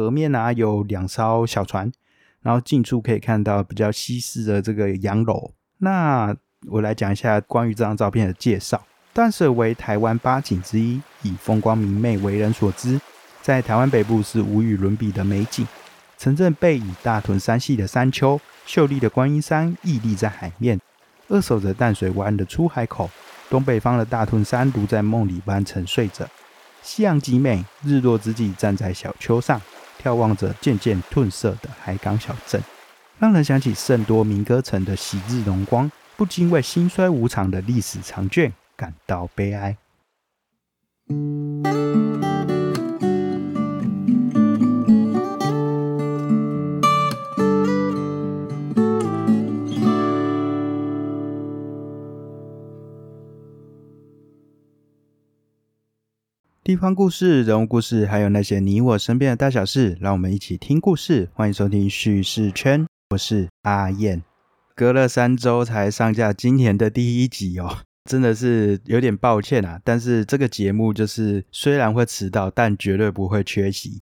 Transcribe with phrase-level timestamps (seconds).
[0.00, 1.92] 河面啊有两艘小船，
[2.40, 5.52] 然后近处可以看到比较西式的这个洋楼。
[5.78, 6.34] 那
[6.68, 8.82] 我来讲一下关于这张照片的介绍。
[9.12, 12.98] 淡水为台湾八景之一，以风光明媚为人所知，
[13.42, 15.66] 在台湾北部是无与伦比的美景。
[16.16, 20.80] 城镇背以大屯山系的山丘，秀丽的观音山屹立在海面，
[21.28, 23.10] 扼守着淡水湾的出海口。
[23.50, 26.24] 东北方的大屯山如在梦里般沉睡着，
[26.82, 27.64] 夕阳极美。
[27.82, 29.60] 日落之际，站在小丘上，
[30.02, 32.62] 眺望着渐渐褪色的海港小镇，
[33.18, 39.76] 让人想起圣多明哥城的昔日荣光，不禁为兴衰无常的历史长卷感到悲哀。
[56.62, 61.30] 地方故事、人物故事，还有那些你我身边的大小事，让我们一起听故事。
[61.32, 64.22] 欢迎收听叙事圈，我是阿燕。
[64.74, 69.80] 隔了三周才上架今年的第一集哦，真的是有点抱歉啊。
[69.82, 74.02] 但是这个节目就是虽然会迟到，但绝对不会缺席。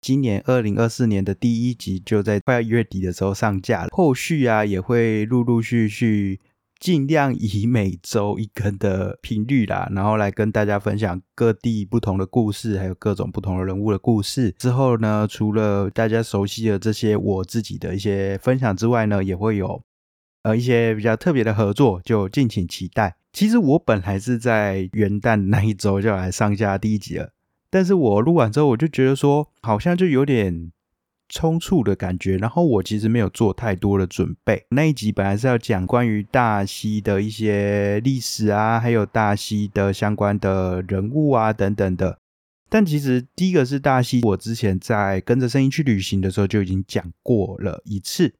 [0.00, 6.40] 今年二零二四年的第一集就在快要月底的时候上架了，后续啊也会陆陆续续。
[6.82, 14.50] 尽量以每周一更的频率啦，然后来跟大家分享各地不同的故事，还有各种不同的人物的故事。
[14.58, 19.80] 之后呢，除了大家熟悉的这些我自己的一些分享之外呢，也会有
[20.42, 23.14] 呃一些比较特别的合作，就敬请期待。
[23.32, 27.30] 其实我本来是在元旦那一周就来上架第一集了，
[27.70, 30.72] 但是我录完之后，我就觉得说好像就有点。
[31.34, 34.64] 冲突的感觉，然后我其实没有做太多的准备。
[34.68, 42.18] 那一集本来是要讲关于大溪的一些历史啊，还有大溪的相关的人物啊等等的。
[42.68, 48.34] 但其实第一个是大溪，我之前在跟着声音去旅行的时候就已经讲过了一次。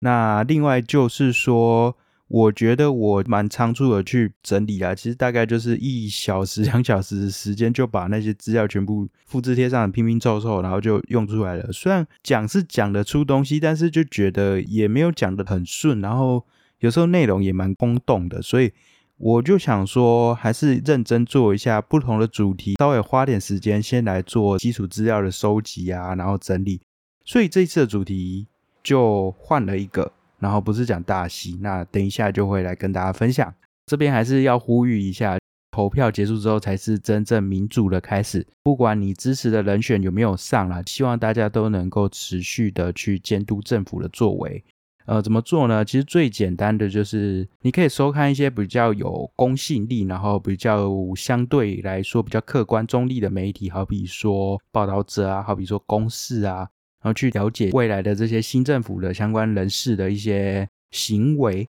[0.00, 1.96] 那另外就是说。
[2.28, 11.70] 我觉得我蛮仓促的去整理啊，其实大概就是一小时、两小时的时间就把那些资料全部复制贴上，拼拼凑凑，然后就用出来了。
[11.72, 16.44] 虽然讲是讲得出东西，但是就觉得也没有讲得很顺，然后
[16.80, 18.72] 有时候内容也蛮空洞的，所以
[19.18, 26.80] 我就想说，还是认真做一下不同的主题，稍微花点时间先来做基础资料的收集啊，然后整理。
[27.24, 28.48] 所以这次的主题
[28.82, 30.12] 就换了一个。
[30.38, 33.52] 然后不是讲大戏，那等一下就会来跟大家分享。
[33.86, 35.38] 这边还是要呼吁一下，
[35.70, 38.46] 投票结束之后才是真正民主的开始。
[38.62, 44.64] 不管你支持的人选有没有上啦，希望大家都能够持续的去监督政府的作为。
[45.06, 45.84] 呃，怎么做呢？
[45.84, 56.68] 其实最简单的就是你可以收看一些比较有公信力，然后比较相对来说比较客观中立的媒体，好比说报道者啊，好比说公视啊。
[57.06, 61.64] 然后去了解未来的这些新政府的相关人士的一些行为，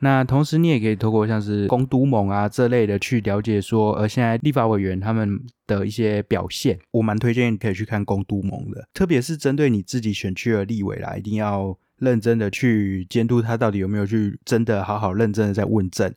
[0.00, 16.12] 那同时你也可以透过像是公都盟啊这类的去了解说，呃，现在立法委员他们的一些表现，我蛮推荐可以去看公都盟的，特别是针对你自己选区的立委啦，一定要认真的去监督他到底有没有去真的好好认真的在问政。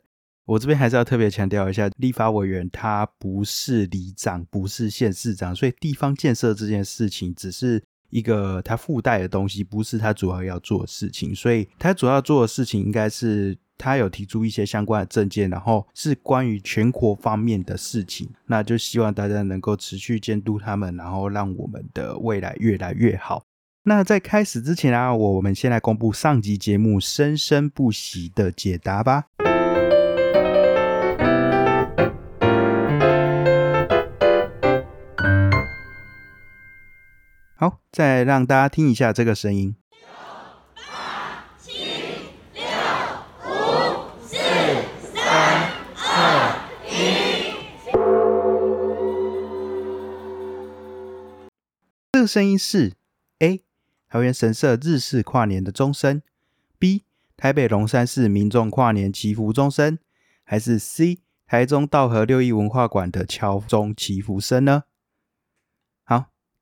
[0.46, 7.80] 我这边还是要特别强调一下，立法委员他不是里长，不是县市长，所以地方建设这件事情只是。
[8.14, 23.42] 一个他附带的东西，不是他主要要做的事情，所以他主要做的事情应该是他有提出一些相关的证件，然后是关于全国方面的事情，那就希望大家能够持续监督他们，然后让我们的未来越来越好。
[23.82, 29.24] 那在开始之前啊，我们先来公布上集节目生生不息的解答吧。
[37.64, 39.74] 好，再让大家听一下这个声音。
[39.90, 39.96] 九、
[40.76, 41.72] 八、七、
[42.52, 42.62] 六、
[43.40, 43.48] 五、
[44.20, 44.36] 四、
[45.14, 46.92] 三、二、一。
[52.12, 52.92] 这个声音是
[53.38, 53.64] A
[54.10, 56.20] 桃园神社日式跨年的钟声
[56.78, 59.98] ，B 台北龙山寺民众跨年祈福钟声，
[60.44, 64.82] 还是 C 台中道和六艺文化馆的敲钟祈福声呢？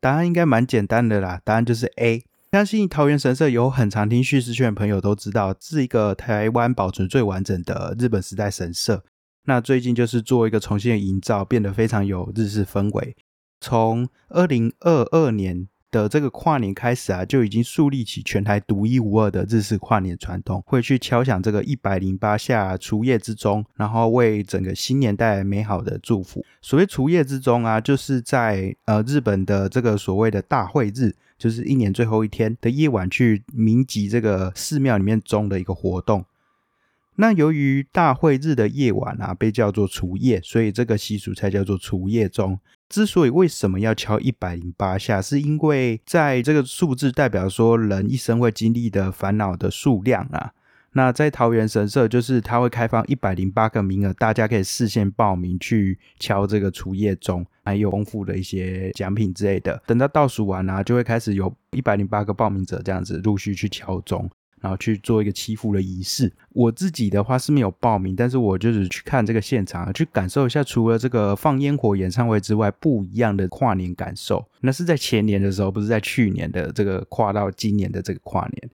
[0.02, 2.25] 答案应该蛮简单的啦，答案就是 A。
[2.50, 9.04] 相信桃园神社有很常听叙事圈的朋友都知道，是一个台湾保存最完整的日本时代神社。
[9.44, 13.16] 那最近就是做一个重新的营造，变得非常有日式氛围。
[13.60, 15.69] 从二零二二年。
[15.93, 26.44] 的这个跨年开始啊，就已经树立起全台独一无二的日式跨年传统，会去敲响这个一百零八下除夜之钟，然后为整个新年带来美好的祝福。
[26.61, 36.25] 所谓除夜之钟啊，就是在呃日本的这个所谓的大会日，就是一年最后一天的夜晚去鸣集这个寺庙里面钟的一个活动。
[37.17, 42.59] 那由于大会日的夜晚啊，被叫做除夜，所以这个习俗才叫做除夜钟。
[42.88, 50.53] 之所以为什么要敲一百零八下，是因为在这个数字代表说人一生会经历的烦恼的数量啊。
[50.94, 59.82] 那在桃园神社，就是它会开放一百零八个名额，大家可以事先报名去敲这个除夜钟，还有丰富的一些奖品之类的。
[59.87, 64.31] 等到倒数完啊，就会开始有一百零八个报名者这样子陆续去敲钟。
[64.62, 66.32] 然后去做一个祈福的仪式。
[66.55, 74.43] 我自己的话是没有报名，但是我就是去看这个现场，去感受一下除了这个放烟火演唱会之外不一样的跨年感受。
[74.61, 78.70] 那是在前年的时候，不是在去年的这个跨到今年的这个跨年。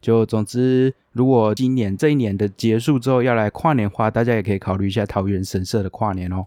[0.00, 6.44] 就总之，如果今年这一年的结束之后要来跨年的话，大家也可以考虑一下桃园神社的跨年哦。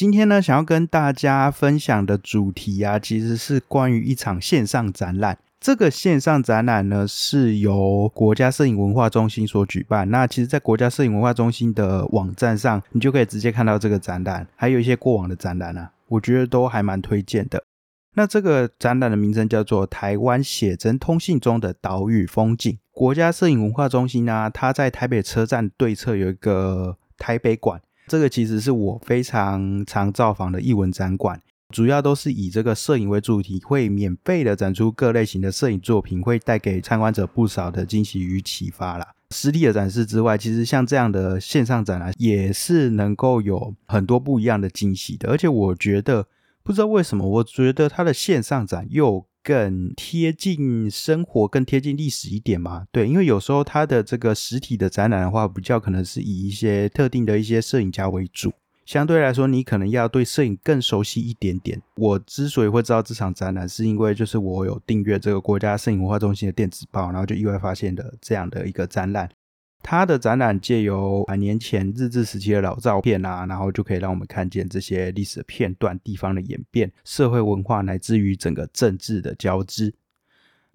[0.00, 5.36] 今天呢，想要跟大家分享的主题啊，其实是关于一场线上展览。
[5.60, 10.08] 这个线上展览呢，是由国家摄影文化中心所举办。
[10.08, 17.62] 那其实，在国家摄影文化中心的网站上，你就可以直接看到这个展览，还有一些过往的展览啊，我觉得都还蛮推荐的。
[18.14, 22.72] 那这个展览的名称叫做《台湾写真通信中的岛屿风景》。
[22.90, 27.82] 国家摄影文化中心呢，它在台北车站对侧有一个台北馆。
[28.10, 39.06] 这个其实是我非常常造访的艺文展馆，主要都是以这个摄影为主题，会免费的展出各类型的摄影作品，会带给参观者不少的惊喜与启发啦。
[39.30, 45.30] 实体的展示之外，其实像这样的线上展览也是能够有很多不一样的惊喜的。
[45.30, 46.26] 而且我觉得，
[46.64, 49.24] 不知道为什么，我觉得它的线上展又。
[49.42, 52.86] 更贴近生活，更贴近历史一点嘛？
[52.92, 58.52] 对，因为有时候它的这个实体的展览的话，比较可能是以一些特定的一些摄影家为主，
[58.84, 61.80] 相对来说，你可能要对摄影更熟悉一点点。
[61.96, 69.28] 我之所以会知道这场展览，是因为就是我有订阅这个国家摄影文化中心的电子报，然后就意外发现的这样的一个展览。
[69.82, 79.94] 它的展览借由百年前日治时期的老照片啊，然后就可以让我们看见这些历史的片段、地方的演变、社会文化乃至于整个政治的交织。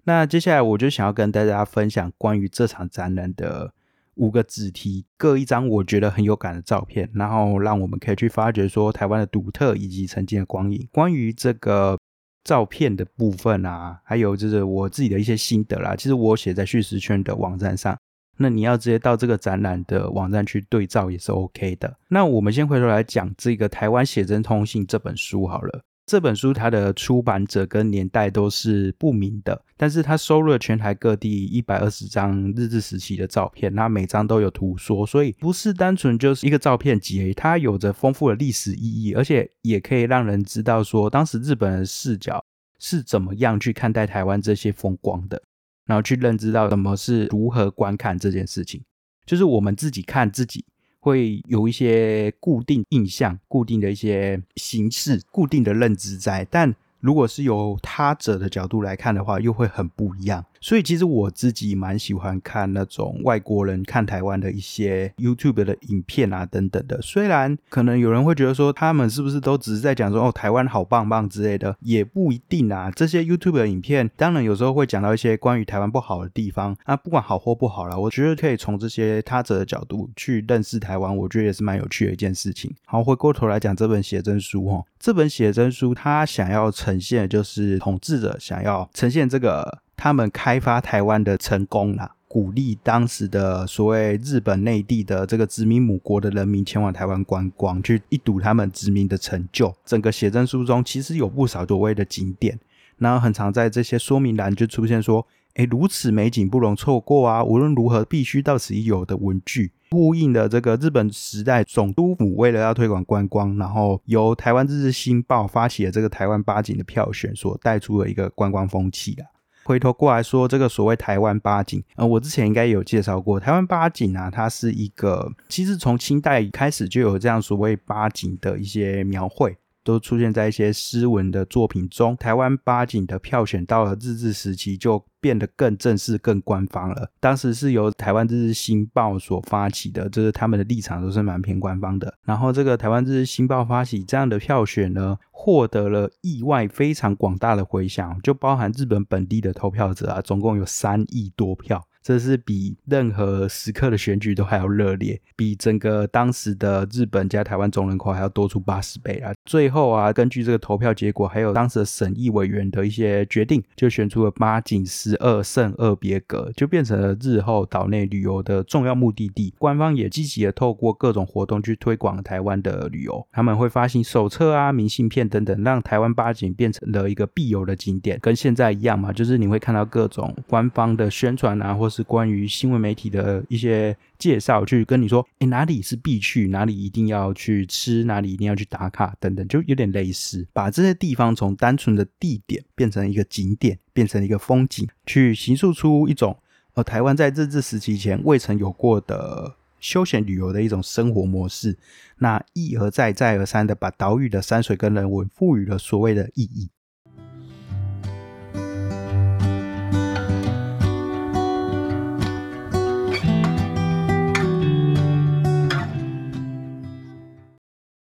[0.04, 3.72] 那接下来我就想要跟大家分享关于这场展览的
[4.14, 10.86] 五个主题，各一张我觉得很有感的照片，然后让我们可以去发掘说台湾的独特以及曾经的光影。
[10.90, 11.98] 关于这个
[12.44, 17.96] 照片的部分啊，还有就是我自己的一些心得啦，其实我写在叙事圈的网站上。
[18.36, 21.96] 那你要直接到这个展览的网站去对照也是 OK 的。
[22.08, 25.82] 那我们先回头来讲这个《台湾写真通信》这本书好了。
[26.06, 42.40] 这本书它的出版者跟年代都是不明的，但是它收录了全台各地一百二十张日治时期的照片，那每张都有图说，所以不是单纯就是一个照片集，它有着丰富的历史意义，而且也可以让人知道说当时日本人视角
[42.78, 45.42] 是怎么样去看待台湾这些风光的。
[45.86, 48.82] 然后去认知到什么是如何观看这件事情，
[49.24, 50.64] 就是我们自己看自己
[51.00, 56.74] 会有一些固定印象、固定的一些形式、固定的认知在，但。
[56.98, 60.44] 如果是由他者的角度来看的话，又会很不一样。
[60.60, 67.00] 所以其实我自己蛮喜欢看那种外国人看台湾的一些 YouTube 的影片啊等等的。
[67.02, 72.90] 虽然可能有人会觉得说他们是不是都只是在讲说哦台湾好棒棒之类的，也不一定啊。
[72.94, 82.74] 这些 YouTube 的影片当然有时候会讲到一些关于台湾不好的地方啊，不管好或不好啦，我觉得可以从这些他者的角度去认识台湾，我觉得也是蛮有趣的一件事情。
[82.84, 99.74] 好，回过头来讲这本写真书哈，这本写真书它想要呈现的就是统治者想要呈现这个他们开发台湾的成功啦，鼓励当时的所谓日本内地的这个殖民母国的人民前往台湾观光，去一睹他们殖民的成就。
[99.84, 102.58] 整个写真书中其实有不少所谓的景点，
[102.98, 107.42] 然后很常在这些说明栏就出现说：“哎，如此美景不容错过啊！
[107.42, 119.24] 无论如何必须到此一游的文具。”呼应的这个日本时代总督府为了要推广观光，然后由台湾日日新报发起的这个台湾八景的票选所带出的一个观光风气啊。
[119.66, 129.56] 回头过来说，这个所谓台湾八景，呃，我之前应该有介绍过，台湾八景啊，它是一个其实从清代开始就有这样所谓八景的一些描绘。
[129.86, 132.16] 都出现在一些诗文的作品中。
[132.16, 137.08] 台湾八景的票选到了日治时期就变得更正式、更官方了。
[137.20, 142.12] 当时是由台湾日日新报所发起的，就是他们的立场都是蛮偏官方的。
[142.24, 151.86] 然后这个台湾日日新报发起这样的票选呢，获得了意外非常广大的回响，就包含日本本地的投票者啊，总共有三亿多票。
[152.06, 159.34] 这是比任何时刻的选举都还要热烈，比整个当时的日本加台湾总人口还要多出八十倍啊！
[159.44, 169.52] 最后啊，根据这个投票结果，还有当时的审议委员的一些决定，就选出了八景十二胜二别格，就变成了日后岛内旅游的重要目的地。
[169.58, 196.36] 官方也积极的透过各种活动去推广台湾的旅游，他们会发行手册啊、明信片等等，让台湾八景变成了一个必游的景点，跟现在一样嘛，就是你会看到各种官方的宣传啊，或是是关于新闻媒体的一些介绍，去跟你说，哎，哪里是必去，哪里一定要去吃，哪里一定要去打卡，等等，就有点类似，把这些地方从单纯的地点变成一个景点，变成一个风景，去形塑出一种
[196.74, 201.78] 呃台湾在日治时期前未曾有过的休闲旅游的一种生活模式。
[202.18, 206.68] 那一而再，再而三的把岛屿的山水跟人文赋予了所谓的意义。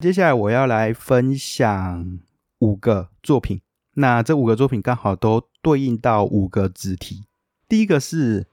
[0.07, 2.19] 接下来我要来分享
[2.59, 3.59] 五个作品，
[3.95, 7.25] 那这五个作品刚好都对应到五个主题。
[7.67, 8.47] 第一个是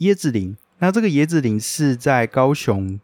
[0.00, 3.00] 椰子林，那这个椰子林是在高雄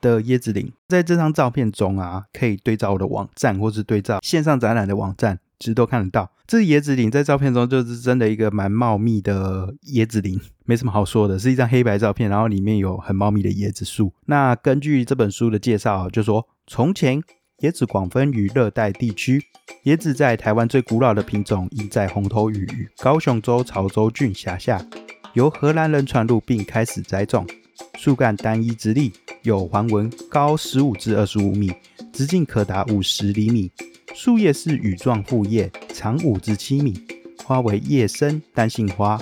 [0.00, 6.28] 的椰子林，在这张照片中啊，可以对照我的网站，或是对照线上展览的网站，其实都看得到。
[6.48, 14.14] 这椰子林在照片中就是真的一个蛮茂密的椰子林， 没什么好说的，是一张黑白照片，然后里面有很茂密的椰子树。
[14.24, 16.48] 那根据这本书的介绍，就说。
[16.70, 17.22] 从前，
[17.60, 19.42] 椰子广分于热带地区。
[19.84, 24.84] 椰子在台湾最古老的品种，已在红头屿高雄州潮州郡辖下，
[25.32, 27.46] 由荷兰人传入并开始栽种。
[27.96, 29.10] 树干单一直立，
[29.44, 31.72] 有环纹，高十五至二十五米，
[32.12, 33.72] 直径可达五十厘米。
[34.14, 37.00] 树叶是羽状复叶，长五至七米，
[37.44, 39.20] 花为叶生单性花，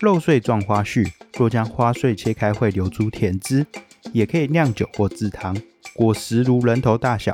[0.00, 1.06] 肉穗状花序。
[1.36, 3.66] 若将花穗切开，会流出甜汁，
[4.12, 5.56] 也可以酿酒或制糖。
[5.92, 7.32] 果实如人头大小，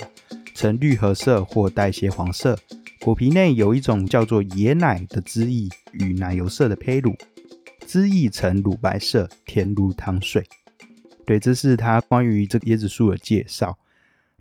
[0.54, 2.58] 呈绿褐色或带些黄色。
[3.00, 7.14] 果皮内有一种叫做椰奶的汁液与奶油色的胚乳，
[7.86, 10.44] 汁液呈乳白色，甜如糖水。
[11.24, 13.78] 对，这是它关于这个椰子树的介绍。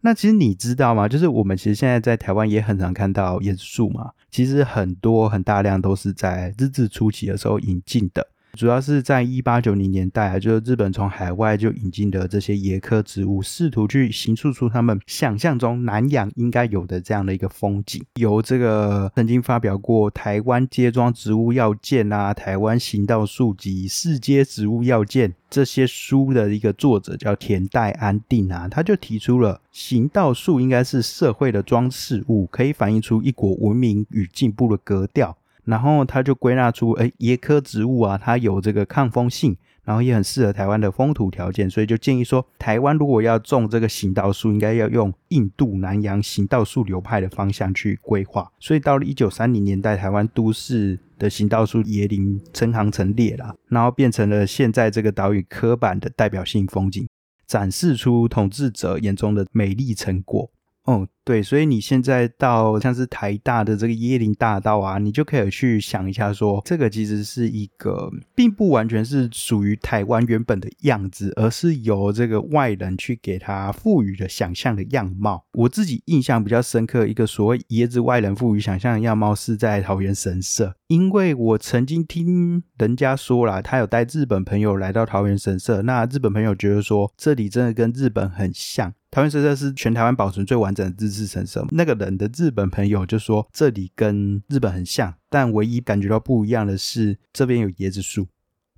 [0.01, 1.07] 那其实你知道吗？
[1.07, 4.11] 就是我们其实现在在台湾也很常看到椰子树嘛。
[4.31, 8.27] 其实很多很大量都是在日治初期的时候引进的。
[8.53, 18.03] 主要是在一八九零年代啊，就是日本从海外就引进的这些椰科植物，试图去形塑出他们想象中南洋应该有的这样的一个风景。
[18.15, 35.37] 由这个曾经发表过《台湾街庄植物要件》啊，《台湾行道树及世界植物要件》这些书的一个作者叫田代安定啊，他就提出了行道树应该是社会的装饰物，可以反映出一国文明与进步的格调。
[35.69, 48.51] 然后他就归纳出，哎，椰科植物啊，它有这个抗风性，然后也很适合台湾的风土条件，所以就建议说，台湾如果要种这个行道树，应该要用印度南洋行道树流派的方向去规划。
[48.59, 57.07] 所以到了一九三零年代，台湾都市的行道树椰林成行成列了，然后变成了现在这个岛屿刻板的代表性风景，
[57.45, 60.49] 展示出统治者眼中的美丽成果。
[60.85, 75.45] 哦，对，所以你现在到像是台大的这个椰林大道啊，你就可以去想一下，说这个其实是一个，并不完全是属于台湾原本的样子，而是由这个外人去给它赋予的想象的样貌。
[75.53, 88.91] 我自己印象比较深刻，一个所谓椰子外人赋予想象的样貌，是在桃园神社，因为我曾经听人家说了，他有带日本朋友来到桃园神社，那日本朋友觉得说这里真的跟日本很像。
[89.11, 91.65] 桃园神社是全台湾保存最完整的日式神社。
[91.71, 98.27] 那个人的日本朋友就说，这里跟日本很像，但唯一感觉到不一样的是这边有椰子树。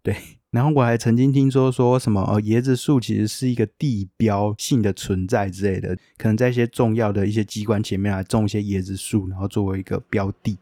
[0.02, 0.16] 对，
[0.50, 10.58] 然后我还曾经听说说什么，呃，椰子树其实是一个地标性的存在之类的，可能在一些重要的一些机关前面来种一些椰子树，然后作为一个标的。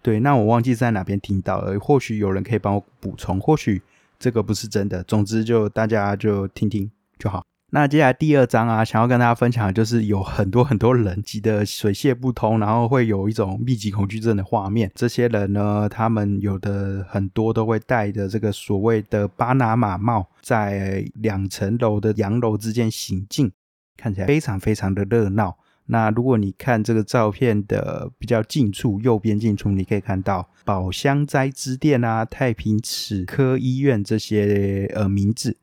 [0.00, 3.82] 对，那我忘记在哪边听到了，或许有人可以帮我补充，或许
[4.18, 5.02] 这个不是真的。
[5.02, 7.44] 总之，就大家就听听就好。
[7.74, 14.92] 那接下来第二章啊，想要跟大家分享的就是有很多很多人挤得水泄不通，然后会有一种密集恐惧症的画面。
[14.94, 23.50] 这些人呢，他们有的很多都会戴着这个所谓的巴拿马帽，在两层楼的洋楼之间行进，
[23.96, 25.56] 看起来非常非常的热闹。
[25.86, 35.56] 那如果你看这个照片的比较近处，右边近处，你可以看到宝香斋之店啊、太平齿科医院这些呃名字。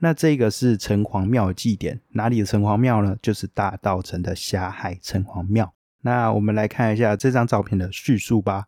[0.00, 3.16] 那这个是城隍庙祭典，哪里的城隍庙呢？
[3.20, 5.74] 就是大道城的霞海城隍庙。
[6.02, 8.66] 那我们来看一下这张照片的叙述吧。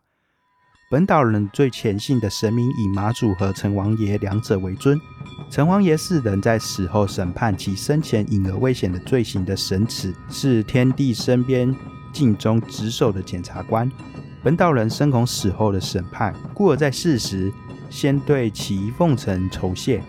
[0.89, 4.99] 本岛人最虔信的神明以妈祖和城隍爷两者为尊。
[5.49, 11.73] 城隍爷是人在死后审判其生前隐而未显的罪行的神祇，是天地身边
[12.11, 13.89] 尽忠职守的检察官。
[14.43, 17.49] 本岛人深恐死后的审判，故而在世时
[17.89, 20.03] 先对其奉承酬谢。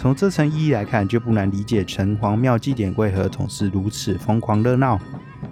[0.00, 4.96] 从这层意义来看，就不难理解城隍庙祭典为何总是如此疯狂热闹。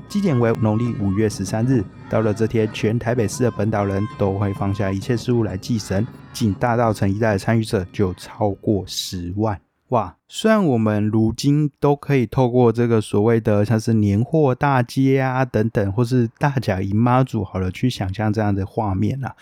[0.08, 6.06] 祭典为农历五月十三日，到了这天，全台北市的本岛人都会放下一切事物来祭神。
[6.32, 10.14] 仅大稻城一带的参与者就超过十万哇！
[10.28, 19.34] 虽然我们如今都可以透过这个所谓的像是年货大街啊等等，或是大甲姨妈祖好了，去想象这样的画面啊，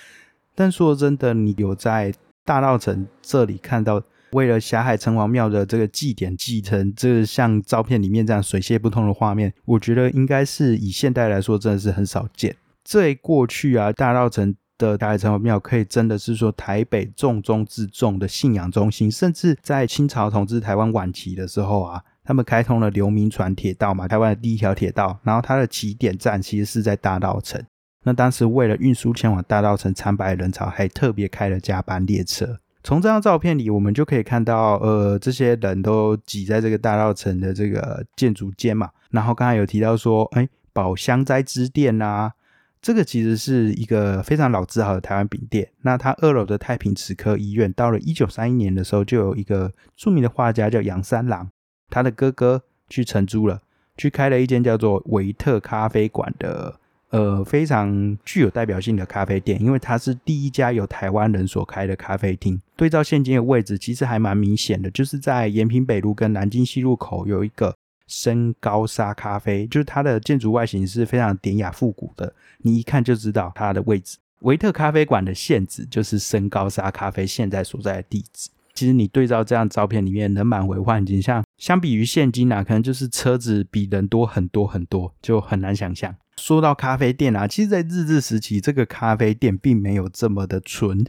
[0.55, 4.03] 但说真的，你有在大稻城这里看到？
[4.35, 12.57] 为了霞海城隍庙的这个祭典祭成这像照片里面这样水泄不通的画面，我觉得应该是以现代来说真的是很少见。
[12.83, 27.65] 在过去啊，大稻城的大海城隍庙可以真的是说台北重中之重的信仰中心，甚至在清朝统治台湾晚期的时候啊，他们开通了流民船铁道嘛，台湾的第一条铁道，然后它的起点站其实是在大稻城。
[28.03, 32.59] 那当时为了运输前往大稻城参拜人潮，还特别开了加班列车。
[32.85, 38.91] 从这张照片里，我们就可以看到，呃，这些人都挤在这个大稻城的这个建筑间嘛。
[39.11, 42.31] 然后刚才有提到说，哎，宝香斋之店呐，
[42.83, 45.67] 这个其实是一个非常老字号的台湾饼店。
[45.81, 51.49] 那它二楼的太平齿科医院，到了一九三一年的时候，就有一个著名的画家叫杨三郎，
[51.89, 53.63] 他的哥哥去承租了，
[53.97, 56.79] 去开了一间叫做维特咖啡馆的。
[57.15, 62.61] 呃，非常具有代表性的咖啡店，因为它是第一家由台湾人所开的咖啡厅。
[62.75, 67.73] 对照现今的位置，其实还蛮明显的，就是在延平北路跟南京西路口有一个
[68.09, 74.19] 深高沙咖啡，就是它的建筑外形是非常典雅复古的，你一看就知道它的位置。
[74.41, 78.51] 维特咖啡馆的现址就是深高沙咖啡现在所在的地址。
[78.75, 86.13] 其实你对照这样照片里面人满为患景象，相比于现今啊，可能就是车子比人多很多很多，就很难想象。
[86.47, 91.03] 说到咖啡店啊，其实，在日治时期，这个咖啡店并没有这么的纯。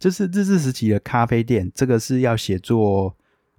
[0.00, 3.16] 就是日治时期的咖啡店，这个是要写作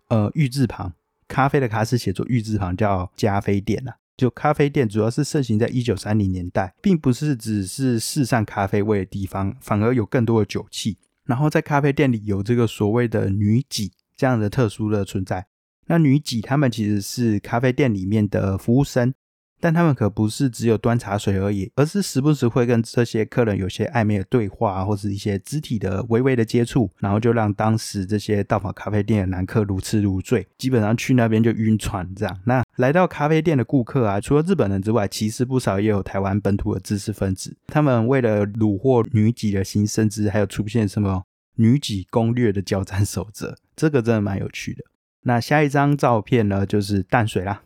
[0.10, 0.92] 呃玉字旁，
[1.30, 3.94] 咖啡的咖是写作玉字旁，叫加啡店呐。
[4.18, 10.98] 就咖啡店主要是盛行在一九三零年代，并不是只是世上咖啡味的地方，反而有更多的酒器。
[11.24, 15.46] 然后在咖啡店里有这个所谓的女几这样的特殊的存在。
[15.86, 19.14] 那女几他们其实是咖啡店里面的服务生。
[19.62, 32.40] 但他们可不是只有端茶水而已，而是时不时会跟这些客人有些暧昧的对话，或是一些肢体的微微的接触，然后就让当时这些到访咖啡店的男客如痴如醉，基本上去那边就晕船这样。
[32.46, 37.56] 那来到咖啡店的顾客啊，除了日本人之外，其实不少也有台湾本土的知识分子。
[37.68, 41.24] 他们为了虏获女几的心，甚至还有出现什么
[41.56, 44.84] 女几攻略的交战守则，这个真的蛮有趣的。
[45.24, 47.62] 那下一张照片呢，就是淡水啦。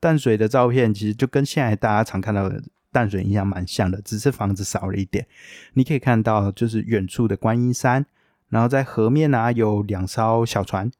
[0.00, 5.26] 淡水的照片其实就跟现在大家常看到的淡水一样蛮像的，只是房子少了一点。
[5.74, 8.04] 你可以看到，就是远处的观音山，
[8.48, 10.90] 然后在河面啊有两艘小船，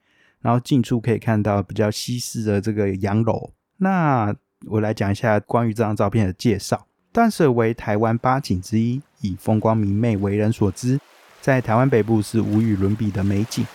[0.42, 3.52] 然后近处可以看到比较西式的这个洋楼。
[3.78, 4.34] 那
[4.66, 6.86] 我来讲一下关于这张照片的介绍。
[7.10, 11.00] 淡水为台湾八景之一，以风光明媚为人所知，
[11.40, 13.66] 在台湾北部是无与伦比的美景。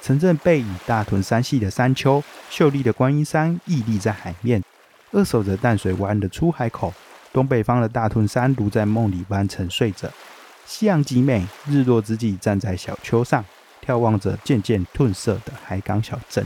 [0.00, 4.62] 城镇背以大屯山系的山丘，秀丽的观音山屹立在海面。
[5.14, 6.92] 扼守着淡水湾的出海口，
[7.32, 10.10] 东北方的大屯山如在梦里般沉睡着。
[10.66, 13.44] 夕阳极美，日落之际，站在小丘上，
[13.86, 16.44] 眺望着渐渐褪色的海港小镇，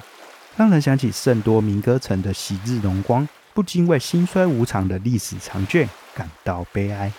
[0.57, 7.11] 让人想起圣多明哥城的昔日荣光，不禁为兴衰无常的历史长卷感到悲哀。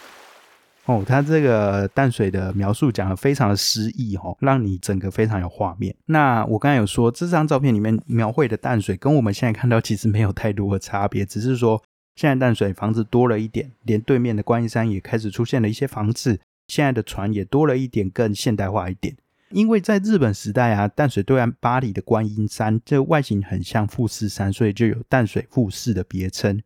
[0.89, 5.95] 哦，他这个淡水的描述讲的非常的诗意哦，让你整个非常有画面。
[6.07, 11.79] 那我刚才有说，这张照片里面描绘的淡水跟我们现在看到其实没有太多的差别，只是说
[12.15, 19.15] 现在淡水房子多了一点，连对面的观音山也开始出现了一些房子，现在的船也多了一点，更现代化一点。
[19.51, 26.59] 因为在日本时代啊，淡水对岸巴黎的观音山，这外形很像富士山，所以就有淡水富士的别称。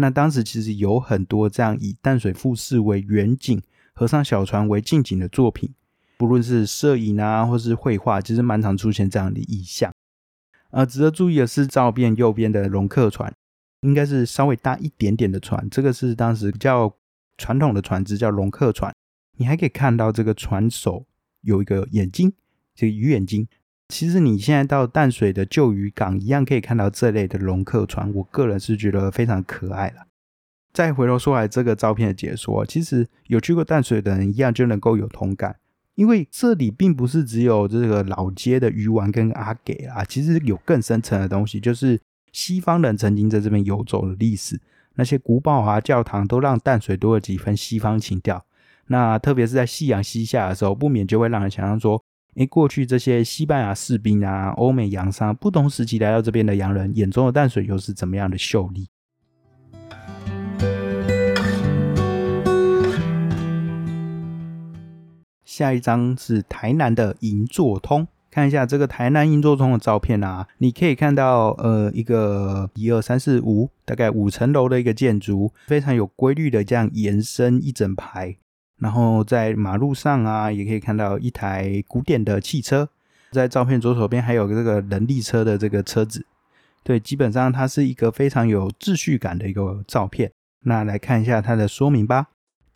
[0.00, 3.60] 那当时其实有很多这样以淡水富士为远景、
[3.92, 5.74] 河上小船为近景的作品，
[6.16, 9.92] 不论是摄影啊，或是绘画，其实蛮常出现这样的意象。
[10.70, 13.34] 呃，值得注意的是，照片右边的龙客船，
[13.80, 16.94] 应该是稍微大一点点的船，这个是当时比较
[17.36, 18.94] 传统的船只，叫龙客船。
[19.36, 21.06] 你还可以看到这个船首
[21.40, 22.32] 有一个眼睛，
[22.74, 23.48] 这个鱼眼睛。
[23.88, 28.12] 其实你现在到淡水的旧渔港，一样可以看到这类的龙客船。
[28.14, 30.06] 我个人是觉得非常可爱了。
[30.72, 35.56] 再回头说来这个照片的解说，其实有去过淡水的人一样就能够有同感，
[35.94, 41.98] 因为这里并不是只有这个老街的鱼丸跟阿给啊，其实有更深层的东西，就是
[42.30, 44.60] 西方人曾经在这边游走的历史。
[44.96, 48.44] 那些古堡啊、教堂都让淡水多了几分西方情调。
[48.88, 52.02] 那特别是在夕阳西下的时候，不免就会让人想象说：，
[52.38, 58.86] 诶，过去这些西班牙士兵啊、欧美洋商，不同时期来到这边的洋人眼中的淡水又是怎么样的秀丽？
[65.44, 78.36] 下一张是台南的银座通，看一下这个台南银座通的照片啊，你可以看到呃一个一二三四五大概五层楼的一个建筑，非常有规律的这样延伸一整排，
[78.78, 82.88] 然后在马路上啊也可以看到一台古典的汽车，
[83.32, 86.24] 在照片左手边还有这个人力车的这个车子，
[86.82, 90.30] 对，基本上它是一个非常有秩序感的一个照片。
[90.64, 92.28] 那来看一下它的说明吧。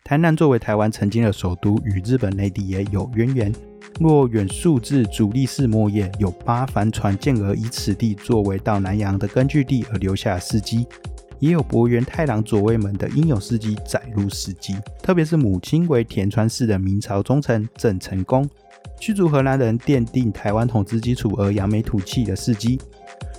[0.03, 3.53] 台南作为台湾曾经的首都，与日本内地也有渊源。
[3.99, 10.87] 若远溯至主力士末叶，有八帆船进而以此地作为到南洋的根据地而留下事迹，
[11.43, 14.77] 也有博元太郎左卫门的英勇事迹载入史籍。
[15.01, 18.49] 特别是母亲为田川氏的明朝忠臣郑成功，
[18.97, 22.79] 驱逐荷兰人，奠定台湾统治基础而扬眉吐气的事迹。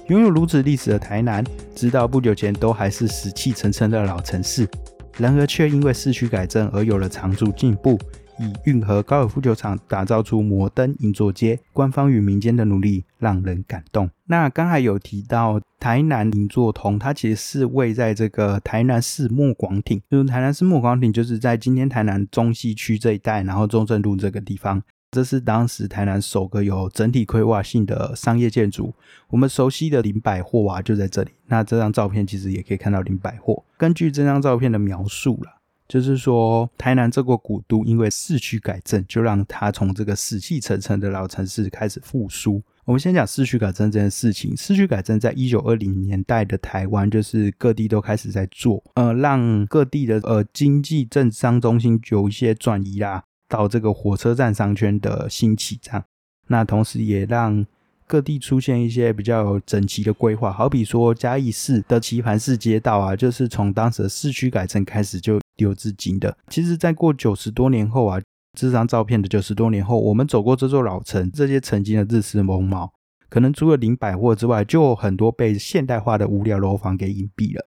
[0.09, 1.43] 拥有如此历史的台南，
[1.75, 4.69] 直到不久前都还是死气沉沉的老城市。
[5.17, 7.99] 然而，却因为市区改正而有了长足进步，
[8.39, 11.59] 以运河高尔夫球场打造出摩登银座街。
[11.73, 14.11] 官方与民间的努力让人感动。
[14.27, 24.83] 那刚才有提到台南银座通，它其实是位在这个台南市莫广町，就是台南市莫广町，就是在今天台南中西区这一带，然后中正路这个地方。
[25.11, 28.93] 这是当时台南首个有整体规划性的商业建筑，
[29.29, 31.31] 我们熟悉的林百货啊就在这里。
[31.47, 33.63] 那这张照片其实也可以看到林百货。
[33.77, 42.63] 根据这张照片的描述了，就是说台南这个古都因为市区改正，就让它从这个死气沉沉的老城市开始复苏。
[42.85, 44.57] 我们先讲市区改正这件事情。
[44.57, 53.25] 市区改正在一九二零年代的台湾，就是各地都开始在做，呃，让各地的呃经济政商中心有一些转移啦。
[53.47, 56.05] 到这个火车站商圈的兴起，这样，
[56.49, 57.65] 那同时也让
[58.07, 66.37] 各地出现一些比较整齐的规划，好比说嘉义市的棋盘式街道啊，就是从当时的市区改正开始就留至今的。
[66.49, 68.21] 其实在过九十多年后啊，
[68.53, 72.93] 这张照片的九十多年后，我们走过这座老城，这些曾经的日式风貌，
[73.29, 77.67] 可能除了林百货之外，就有很多被现代化的无聊楼房给隐蔽了。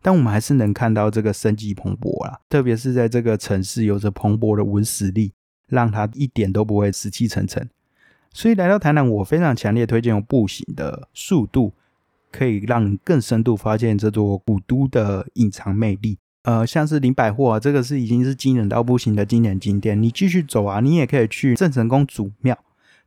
[0.00, 5.32] 但我们还是能看到这个生机蓬勃啊，特别是在这个城市有着蓬勃的文史力，
[5.68, 7.68] 让它一点都不会死气沉沉。
[8.32, 11.72] 所以来到台南，我非常强烈推荐用步行的速度，
[12.32, 16.18] 可以让更深度发现这座古都的隐藏魅力。
[16.42, 20.00] 呃，像是林百货啊，这个是已经是惊人到不行的经典景点。
[20.00, 22.58] 你继续走啊，你也可以去郑成功祖庙，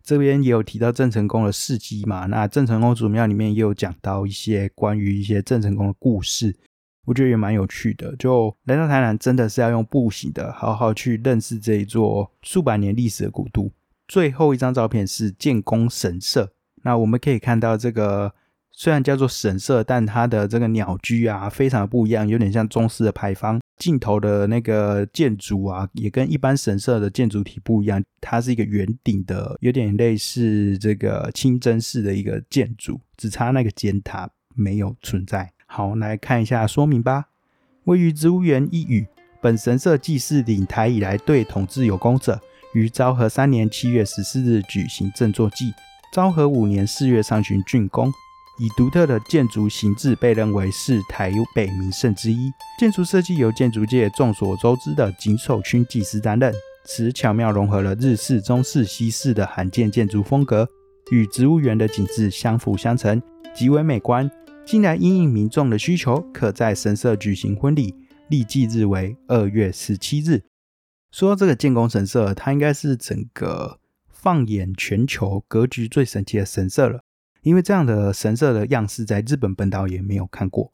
[0.02, 2.28] 这边也有提到郑成功的事迹嘛。
[2.28, 6.56] 那郑成功祖庙里面也有讲到一些关于一些郑成功的故事。
[7.04, 13.69] 我觉得也蛮有趣的，就来到台南，真的是要用步行的，好好去认识这一座数百年历史的古都。
[14.08, 16.52] 最后一张照片是建功神社，
[16.84, 18.34] 那我们可以看到这个
[18.77, 23.59] 虽然叫做神社，但它的这个鸟居啊，非常的不一样，有点像中式的牌坊。
[23.77, 35.51] 尽头的那个建筑啊，也跟一般神社的建筑体不一样，它是一个圆顶的，有点类似这个清真寺的一个建筑，只差那个尖塔没有存在。
[35.65, 37.25] 好，来看一下说明吧。
[37.85, 39.07] 位于植物园一隅，
[39.41, 42.39] 本神社祭祀领台以来对统治有功者，
[42.73, 45.73] 于昭和三年七月十四日举行正坐祭。
[46.13, 48.09] 昭和五年四月上旬竣工，
[48.58, 52.52] 以独特的建筑形制被认为是台北名胜之一。
[52.80, 56.54] 建筑设计由建筑界众所周知的井手勋技师担任，
[56.86, 60.68] 此巧妙融合了日式、中式、西式的罕见建筑风格，
[61.12, 63.22] 与植物园的景致相辅相成，
[63.54, 64.30] 极为美观。
[64.65, 67.94] 近来因应民众的需求，可在神社举行婚礼，
[68.30, 70.44] 立祭日为二月十七日。
[71.12, 77.02] 说这个建功神社，它应该是整个放眼全球格局最神奇的神社了，
[77.45, 80.73] 因为这样的神社的样式在日本本岛也没有看过。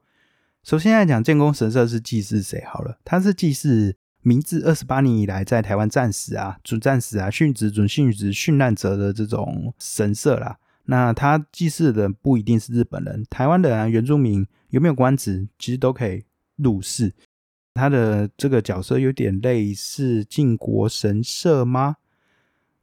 [0.63, 2.63] 首先来讲，建功神社是祭祀谁？
[2.65, 10.57] 好了，它是祭祀明治二十八年以来在台湾战死啊、准战死啊、殉职、准殉职、殉难者的这种神社啦。
[10.85, 16.23] 那他祭祀的不一定是日本人，台湾的原住民有没有官职，其实都可以
[16.55, 17.11] 入祀。
[17.73, 21.97] 他的这个角色有点类似靖国神社吗？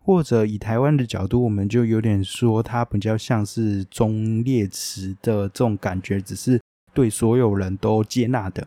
[0.09, 6.59] 或者以台湾的角度，我们就有点说它比较像是忠烈祠的这种感觉，只是
[6.95, 8.67] 对所有人都接纳的，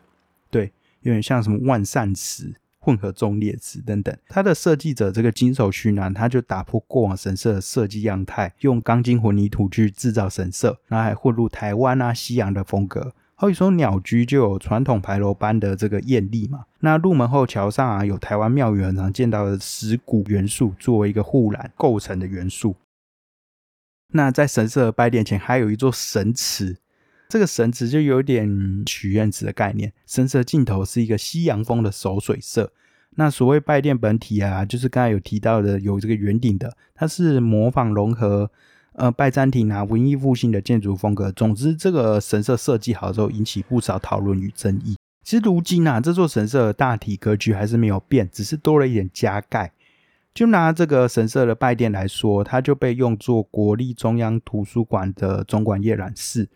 [0.51, 4.15] 对，有点像什么万善祠混合中列词等等。
[4.27, 13.15] 它的设计者这个金手勋啊，他就打破过往神社的设计样态，用钢筋混凝土去制造神社，然后还混入台湾啊、西洋的风格。
[13.41, 22.75] 好比说鸟居就有传统牌楼般的这个艳丽嘛，那入门后桥上啊有台湾庙宇很常见到的石鼓元素作为一个护栏构成的元素。
[24.09, 26.77] 那在神社拜殿前还有一座神池，
[27.29, 29.91] 这个神池就有点许愿池的概念。
[30.05, 32.71] 神社尽头是一个西洋风的守水社。
[33.15, 38.51] 那所谓拜殿本体啊，就是刚才有提到的有这个圆顶的，它是模仿融合。
[38.95, 41.31] 呃，拜占庭啊，文艺复兴的建筑风格。
[41.31, 44.95] 总之，这个神社设计好之后，引起不少讨论与争议。
[45.23, 49.71] 其实，如今啊，这座神社的大体格局还是没有变，只是多了一点加盖。
[50.33, 56.49] 就拿这个神社的拜殿来说，它就被用作国立中央图书馆的总管阅览室。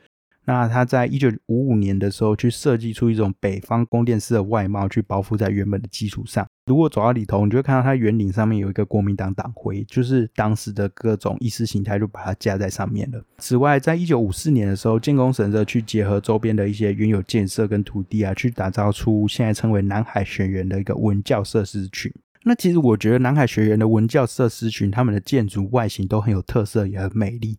[0.45, 6.45] 那他在一九五五年的时候，去设计出一种北方宫殿式的外貌，去包覆在原本的基础上。
[6.67, 13.23] 如果走到里头，你就会看到它圆顶上面有一个国民党党徽，就是当时的各种意识形态就把它加在上面了。
[13.39, 22.11] 此外，在一九五四年的时候，建功神社去结合周边的一些原有建设跟土地啊，去打造出现在称为南海学园的一个文教设施群。
[22.43, 27.57] 那其实我觉得南海学园的文教设施群，他们的建筑外形都很有特色，也很美丽。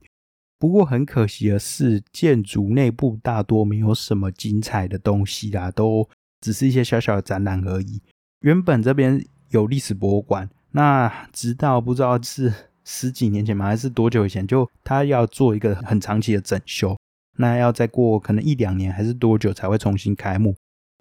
[0.58, 6.08] 不过很可惜的是，建筑内部大多没有什么精彩的东西啦，都
[6.40, 8.00] 只是一些小小的展览而已。
[8.40, 12.52] 原本这边有历史博物馆，那直到不知道是
[12.84, 16.96] 十几年前吗，还是多久以前，就他要做一个很长期的整修，
[17.36, 20.54] 那要再过可能一两年还是多久才会重新开幕。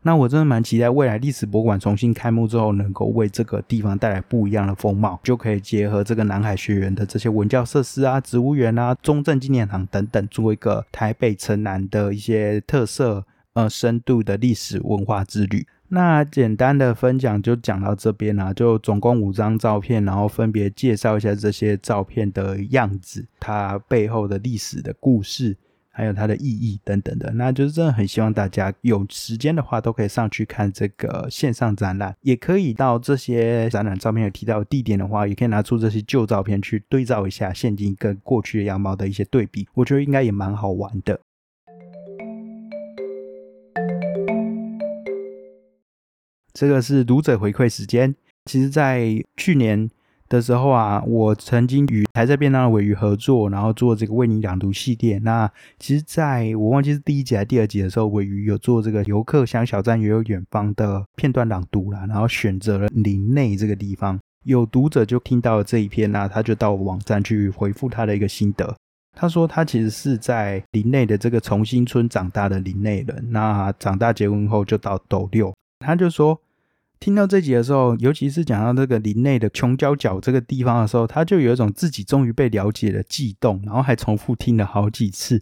[0.06, 15.66] 那我真的蛮期待未来历史博物馆重新开幕之后，能够为这个地方带来不一样的风貌，就可以结合这个南海学园的这些文教设施啊、植物园啊、中正纪念堂等等，做一个台北城南的一些特色、呃深度的历史文化之旅。
[15.88, 25.58] 那简单的分享就讲到这边啦，就总共五张照片，然后分别介绍一下这些照片的样子，它背后的历史的故事。
[25.98, 41.18] 还有它的意义等等的，那就是真的很希望大家有时间的话，都可以上去看这个线上展览，也可以到这些展览照片有提到地点的话，也可以拿出这些旧照片去对照一下现今跟过去的羊毛的一些对比，我觉得应该也蛮好玩的。
[46.52, 49.90] 这个是读者回馈时间，其实，在去年。
[50.28, 55.20] 的时候啊，我曾经与台在便当的尾鱼合作，然后做这个为你朗读系列。
[55.20, 64.20] 那其实在我忘记是第一集还是第二集的时候，尾鱼有做这个游客想小站也有远方的片段朗读啦，然后选择了林内这个地方。
[64.44, 68.76] 有读者就听到了这一篇那他就到网站去回复他的一个心得。
[69.16, 75.54] 他说他其实是在林内的这个重新村长大的林内人，那长大结婚后就到斗六。
[75.80, 76.40] 他就说。
[77.06, 85.40] 听到这集的时候，尤其是讲到这个林内的穷角角这个地方的时候，他就有一种自己终于被了解的悸动，然后还重复听了好几次，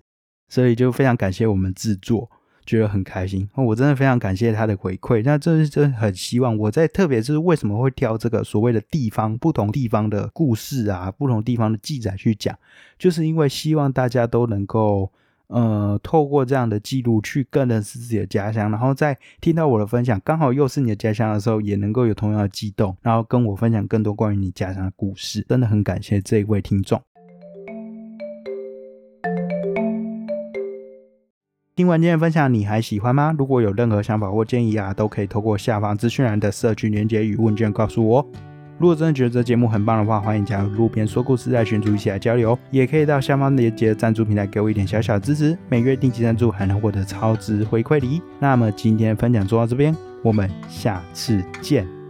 [0.49, 2.29] 所以就非常感谢我们制作，
[2.65, 3.47] 觉得很开心。
[3.55, 12.53] 我真的非常感谢他的回馈，那这是真很希望我在特别是为什么会挑这个所谓的地方不同地方的故事啊，不同地方的记载去讲，
[12.99, 15.09] 就是因为希望大家都能够。
[15.53, 25.45] 呃，透过这样的记录去更认识自己的家乡，然后在听到我的分享，刚好又是你的家乡的时候，也能够有同样的激动，然后跟我分享更多关于你家乡的故事。
[25.47, 26.99] 真的很感谢这一位听众。
[31.75, 33.35] 听完今天分享，你还喜欢吗？
[33.37, 38.27] 如果有任何想法或建议啊，都可以透过下方资讯栏的社区连接与问卷告诉我。
[38.83, 48.21] 如果真的觉得这节目很棒的话，欢迎加入路边说故事在群组一起来交流，也可以到下方链接赞助平台给我一点小小支持，每月定期赞助还能获得超值回馈礼。
[48.41, 52.02] 那么今天分享就到这边，我们下次见。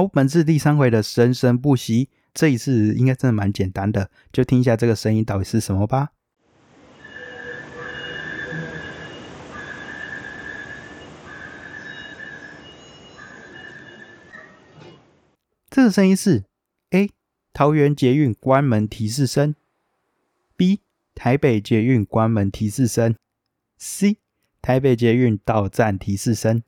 [0.00, 6.12] 好，本次第三回的生生不息，这一次应该真的蛮简单的，就听一下这个声音到底是什么吧。
[15.68, 16.44] 这个声音是
[16.92, 17.10] A
[17.52, 19.54] 桃园捷运关门提示声
[20.56, 20.80] ，B
[21.14, 23.14] 台北捷运关门提示声
[23.76, 24.16] ，C
[24.62, 26.62] 台北捷运到站提示声。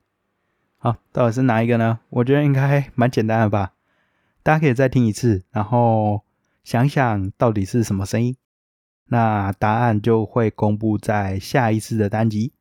[0.84, 2.00] 好，到底是哪一个呢？
[2.10, 3.72] 我觉得应该蛮简单的吧。
[4.42, 6.22] 大家可以再听一次，然后
[6.64, 8.36] 想想到底是什么声音。
[9.06, 12.52] 那答案就会公布在下一次的单集。